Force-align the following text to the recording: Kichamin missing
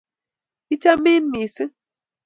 Kichamin 0.67 1.29
missing 1.29 1.71